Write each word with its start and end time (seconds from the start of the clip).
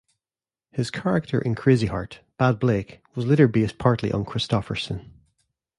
His 0.71 0.89
character 0.89 1.39
in 1.39 1.53
"Crazy 1.53 1.85
Heart", 1.85 2.21
Bad 2.39 2.57
Blake, 2.57 3.03
was 3.13 3.27
later 3.27 3.47
based 3.47 3.77
partly 3.77 4.11
on 4.11 4.25
Kristofferson. 4.25 5.05